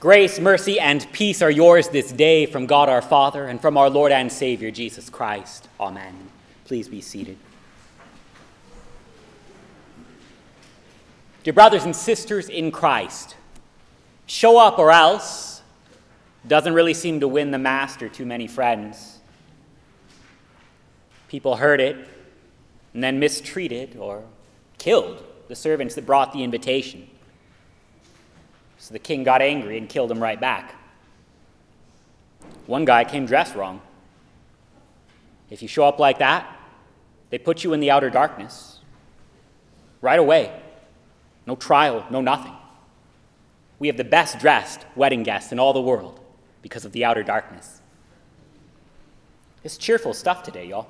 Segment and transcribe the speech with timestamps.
[0.00, 3.90] Grace, mercy, and peace are yours this day from God our Father and from our
[3.90, 5.66] Lord and Savior Jesus Christ.
[5.80, 6.30] Amen.
[6.66, 7.36] Please be seated.
[11.42, 13.34] Dear brothers and sisters in Christ,
[14.28, 15.62] show up or else
[16.46, 19.18] doesn't really seem to win the master too many friends.
[21.26, 21.96] People heard it
[22.94, 24.22] and then mistreated or
[24.78, 27.10] killed the servants that brought the invitation.
[28.78, 30.74] So the king got angry and killed him right back.
[32.66, 33.80] One guy came dressed wrong.
[35.50, 36.46] If you show up like that,
[37.30, 38.78] they put you in the outer darkness
[40.00, 40.52] right away.
[41.46, 42.52] No trial, no nothing.
[43.78, 46.20] We have the best dressed wedding guests in all the world
[46.62, 47.80] because of the outer darkness.
[49.64, 50.88] It's cheerful stuff today, y'all.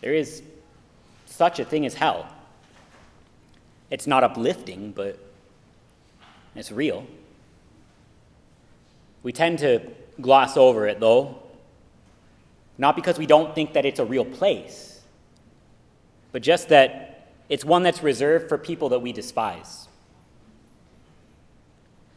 [0.00, 0.42] There is
[1.26, 2.26] such a thing as hell.
[3.90, 5.18] It's not uplifting, but
[6.54, 7.06] it's real.
[9.22, 9.80] We tend to
[10.20, 11.42] gloss over it, though,
[12.78, 15.00] not because we don't think that it's a real place,
[16.32, 19.88] but just that it's one that's reserved for people that we despise.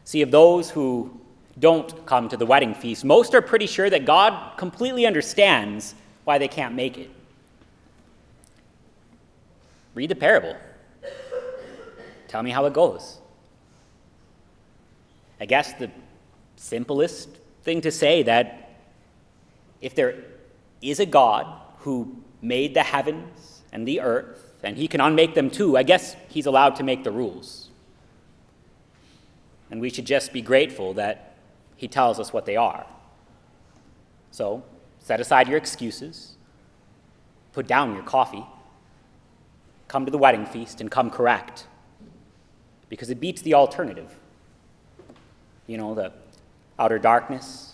[0.04, 1.20] See, of those who
[1.58, 6.38] don't come to the wedding feast, most are pretty sure that God completely understands why
[6.38, 7.10] they can't make it.
[9.94, 10.56] Read the parable.
[12.28, 13.18] Tell me how it goes.
[15.40, 15.90] I guess the
[16.56, 17.28] simplest
[17.62, 18.70] thing to say that
[19.80, 20.24] if there
[20.80, 21.46] is a God
[21.78, 26.16] who made the heavens and the earth, and he can unmake them too, I guess
[26.28, 27.68] he's allowed to make the rules.
[29.70, 31.34] And we should just be grateful that
[31.76, 32.86] he tells us what they are.
[34.30, 34.62] So,
[35.00, 36.36] set aside your excuses,
[37.52, 38.44] put down your coffee,
[39.88, 41.66] come to the wedding feast, and come correct.
[42.88, 44.18] Because it beats the alternative
[45.66, 46.12] you know, the
[46.78, 47.72] outer darkness,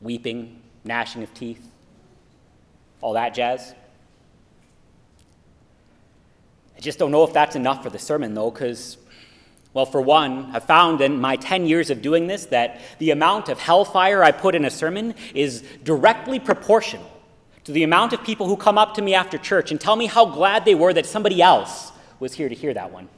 [0.00, 1.66] weeping, gnashing of teeth,
[3.00, 3.74] all that jazz.
[6.76, 8.96] I just don't know if that's enough for the sermon, though, because,
[9.72, 13.48] well, for one, I've found in my 10 years of doing this that the amount
[13.48, 17.08] of hellfire I put in a sermon is directly proportional
[17.64, 20.06] to the amount of people who come up to me after church and tell me
[20.06, 23.08] how glad they were that somebody else was here to hear that one.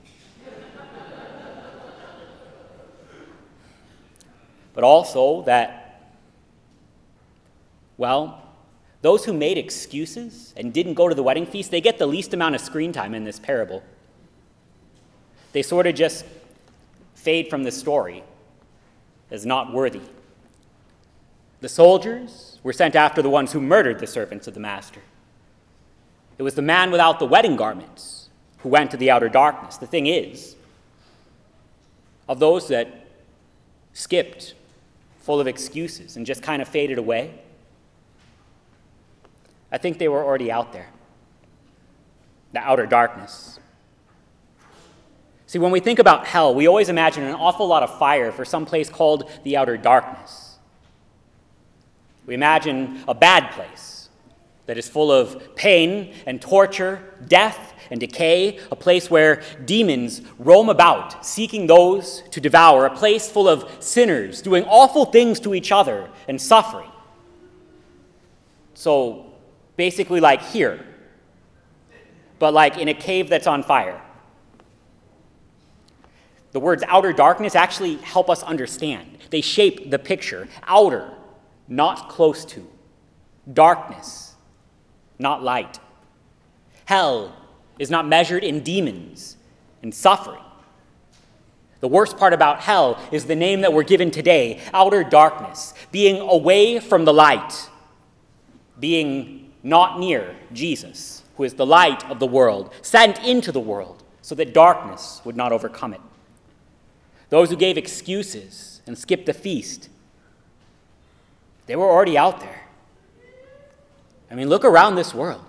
[4.75, 6.11] But also that,
[7.97, 8.43] well,
[9.03, 12.35] those who made excuses and didn't go to the wedding feast, they get the least
[12.35, 13.83] amount of screen time in this parable.
[15.53, 16.25] They sort of just
[17.15, 18.25] fade from the story
[19.31, 20.01] as not worthy.
[21.61, 25.01] The soldiers were sent after the ones who murdered the servants of the master.
[26.37, 29.77] It was the man without the wedding garments who went to the outer darkness.
[29.77, 30.57] The thing is,
[32.29, 33.07] of those that
[33.93, 34.55] skipped
[35.25, 37.35] full of excuses and just kind of faded away?
[39.73, 40.91] I think they were already out there,
[42.53, 43.59] the outer darkness.
[45.47, 48.45] See, when we think about hell, we always imagine an awful lot of fire for
[48.45, 50.59] some place called the outer darkness.
[52.27, 53.94] We imagine a bad place
[54.67, 60.69] that is full of pain and torture, death and decay, a place where demons roam
[60.69, 65.71] about, seeking those to devour, a place full of sinners doing awful things to each
[65.71, 66.91] other and suffering.
[68.75, 69.27] So,
[69.77, 70.85] basically, like here,
[72.39, 74.01] but like in a cave that's on fire.
[76.53, 79.19] The words outer darkness actually help us understand.
[79.31, 80.49] They shape the picture.
[80.65, 81.13] Outer,
[81.69, 82.67] not close to.
[83.53, 84.24] Darkness,
[85.19, 85.79] not light.
[86.87, 87.35] Hell,
[87.79, 89.37] is not measured in demons
[89.83, 90.41] and suffering.
[91.81, 96.21] The worst part about hell is the name that we're given today outer darkness, being
[96.21, 97.69] away from the light,
[98.81, 104.03] being not near Jesus, who is the light of the world, sent into the world
[104.23, 106.01] so that darkness would not overcome it.
[107.29, 109.89] Those who gave excuses and skipped the feast,
[111.67, 112.64] they were already out there.
[114.31, 115.45] I mean, look around this world.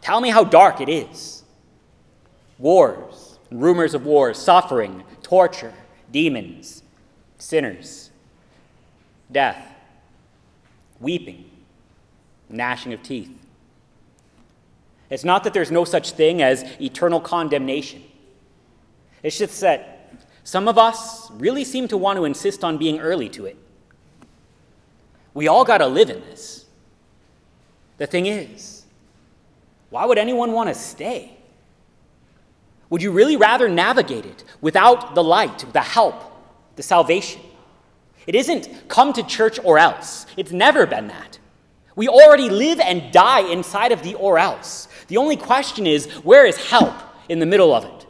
[0.00, 1.42] Tell me how dark it is.
[2.58, 5.72] Wars, rumors of wars, suffering, torture,
[6.10, 6.82] demons,
[7.38, 8.10] sinners,
[9.30, 9.74] death,
[11.00, 11.50] weeping,
[12.48, 13.30] gnashing of teeth.
[15.10, 18.02] It's not that there's no such thing as eternal condemnation.
[19.22, 20.12] It's just that
[20.44, 23.56] some of us really seem to want to insist on being early to it.
[25.34, 26.66] We all got to live in this.
[27.98, 28.84] The thing is,
[29.90, 31.36] why would anyone want to stay?
[32.90, 36.14] Would you really rather navigate it without the light, the help,
[36.76, 37.42] the salvation?
[38.26, 40.26] It isn't come to church or else.
[40.36, 41.38] It's never been that.
[41.96, 44.88] We already live and die inside of the or else.
[45.08, 46.94] The only question is where is help
[47.28, 48.06] in the middle of it?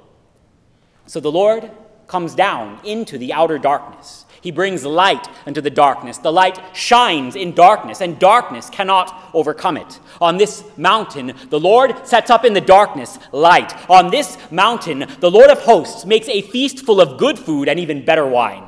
[1.07, 1.71] So the Lord
[2.09, 4.25] comes down into the outer darkness.
[4.41, 6.19] He brings light into the darkness.
[6.19, 9.99] The light shines in darkness, and darkness cannot overcome it.
[10.21, 13.75] On this mountain, the Lord sets up in the darkness light.
[13.91, 17.81] On this mountain, the Lord of hosts makes a feast full of good food and
[17.81, 18.68] even better wine.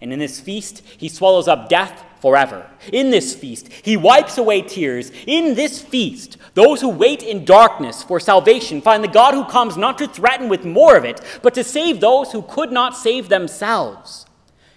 [0.00, 2.68] And in this feast, he swallows up death forever.
[2.92, 5.10] In this feast, he wipes away tears.
[5.26, 9.76] In this feast, those who wait in darkness for salvation find the God who comes
[9.76, 13.28] not to threaten with more of it, but to save those who could not save
[13.28, 14.26] themselves.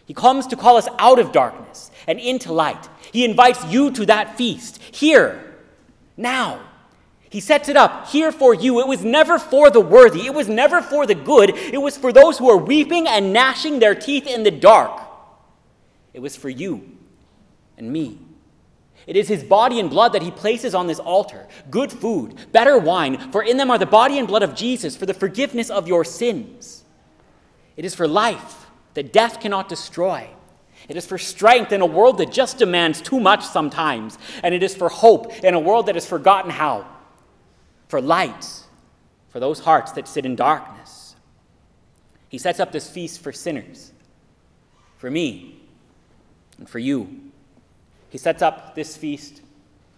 [0.06, 2.90] He comes to call us out of darkness and into light.
[3.12, 5.56] He invites you to that feast here,
[6.18, 6.60] now.
[7.30, 8.82] He sets it up here for you.
[8.82, 11.52] It was never for the worthy, it was never for the good.
[11.52, 15.01] It was for those who are weeping and gnashing their teeth in the dark.
[16.14, 16.98] It was for you
[17.78, 18.20] and me.
[19.08, 22.78] It is his body and blood that he places on this altar good food, better
[22.78, 25.88] wine, for in them are the body and blood of Jesus for the forgiveness of
[25.88, 26.84] your sins.
[27.76, 30.30] It is for life that death cannot destroy.
[30.90, 34.18] It is for strength in a world that just demands too much sometimes.
[34.44, 36.86] And it is for hope in a world that has forgotten how.
[37.88, 38.46] For light
[39.30, 41.16] for those hearts that sit in darkness.
[42.30, 43.92] He sets up this feast for sinners,
[44.98, 45.60] for me,
[46.62, 47.10] and for you.
[48.12, 49.42] He sets up this feast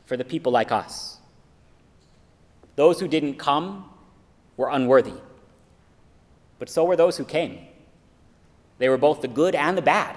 [0.05, 1.17] for the people like us.
[2.77, 3.89] Those who didn't come
[4.55, 5.19] were unworthy,
[6.59, 7.59] but so were those who came.
[8.77, 10.15] They were both the good and the bad.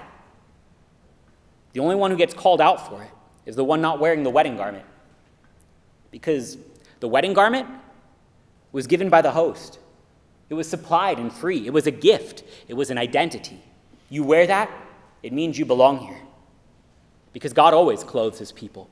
[1.73, 3.11] The only one who gets called out for it
[3.45, 4.85] is the one not wearing the wedding garment.
[6.11, 6.57] Because
[7.01, 7.67] the wedding garment
[8.71, 9.79] was given by the host,
[10.49, 13.61] it was supplied and free, it was a gift, it was an identity.
[14.09, 14.71] You wear that,
[15.21, 16.21] it means you belong here.
[17.37, 18.89] Because God always clothes his people.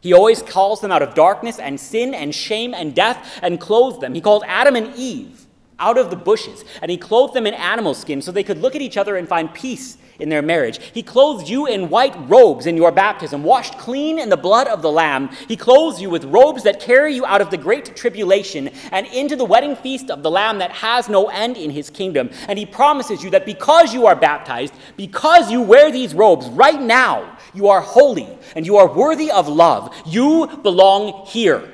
[0.00, 3.98] He always calls them out of darkness and sin and shame and death and clothes
[3.98, 4.14] them.
[4.14, 5.44] He called Adam and Eve
[5.80, 8.76] out of the bushes, and he clothed them in animal skin so they could look
[8.76, 10.80] at each other and find peace in their marriage.
[10.92, 14.82] He clothed you in white robes in your baptism, washed clean in the blood of
[14.82, 15.30] the Lamb.
[15.46, 19.36] He clothes you with robes that carry you out of the great tribulation and into
[19.36, 22.30] the wedding feast of the Lamb that has no end in his kingdom.
[22.48, 26.80] And he promises you that because you are baptized, because you wear these robes right
[26.80, 29.92] now, you are holy and you are worthy of love.
[30.06, 31.68] You belong here.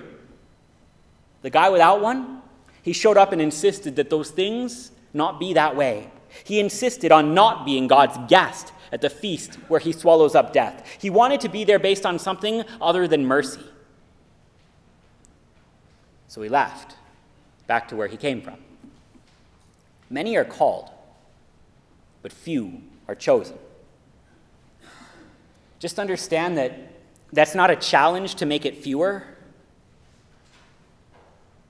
[1.42, 2.40] The guy without one,
[2.82, 6.10] he showed up and insisted that those things not be that way.
[6.42, 10.88] He insisted on not being God's guest at the feast where he swallows up death.
[10.98, 13.60] He wanted to be there based on something other than mercy.
[16.28, 16.96] So he left,
[17.66, 18.56] back to where he came from.
[20.08, 20.90] Many are called,
[22.22, 23.58] but few are chosen.
[25.84, 26.72] Just understand that
[27.30, 29.34] that's not a challenge to make it fewer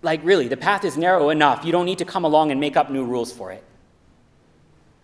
[0.04, 1.64] like, really, the path is narrow enough.
[1.64, 3.64] You don't need to come along and make up new rules for it.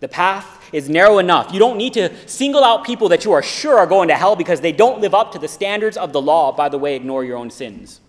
[0.00, 1.54] The path is narrow enough.
[1.54, 4.36] You don't need to single out people that you are sure are going to hell
[4.36, 6.52] because they don't live up to the standards of the law.
[6.52, 8.00] By the way, ignore your own sins.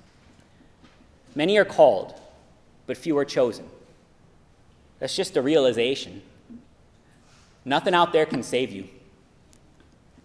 [1.33, 2.13] Many are called,
[2.87, 3.65] but few are chosen.
[4.99, 6.21] That's just a realization.
[7.63, 8.89] Nothing out there can save you.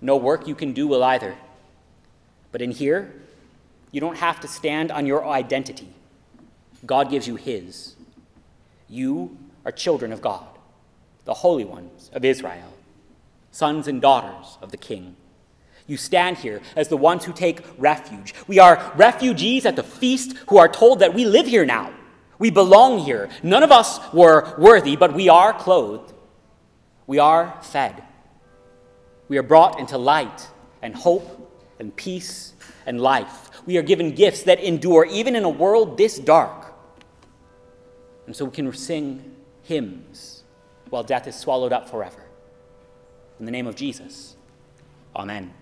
[0.01, 1.37] No work you can do will either.
[2.53, 3.15] But in here,
[3.93, 5.89] you don't have to stand on your identity.
[6.85, 7.95] God gives you His.
[8.89, 10.47] You are children of God,
[11.25, 12.73] the holy ones of Israel,
[13.51, 15.17] sons and daughters of the King.
[15.87, 18.35] You stand here as the ones who take refuge.
[18.47, 21.93] We are refugees at the feast who are told that we live here now.
[22.39, 23.29] We belong here.
[23.43, 26.13] None of us were worthy, but we are clothed.
[27.07, 28.03] We are fed.
[29.29, 30.49] We are brought into light
[30.83, 32.55] and hope and peace
[32.87, 33.51] and life.
[33.67, 36.75] We are given gifts that endure even in a world this dark.
[38.27, 40.45] And so we can sing hymns
[40.91, 42.23] while death is swallowed up forever.
[43.39, 44.37] In the name of Jesus,
[45.15, 45.53] amen.